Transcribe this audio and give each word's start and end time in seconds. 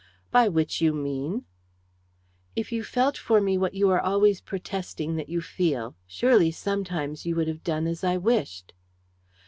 "By 0.31 0.47
which 0.47 0.81
you 0.81 0.93
mean?" 0.93 1.45
"If 2.55 2.71
you 2.71 2.83
felt 2.83 3.17
for 3.17 3.39
me 3.39 3.55
what 3.55 3.75
you 3.75 3.91
are 3.91 4.01
always 4.01 4.41
protesting 4.41 5.15
that 5.17 5.29
you 5.29 5.41
feel, 5.41 5.95
surely 6.07 6.49
sometimes 6.49 7.27
you 7.27 7.35
would 7.35 7.47
have 7.47 7.63
done 7.63 7.85
as 7.85 8.03
I 8.03 8.17
wished." 8.17 8.73